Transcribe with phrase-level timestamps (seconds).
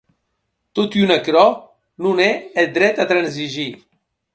[0.73, 1.45] Totun aquerò,
[2.03, 3.75] non è eth dret a transigir.